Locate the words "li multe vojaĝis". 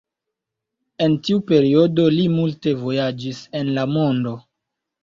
2.17-3.47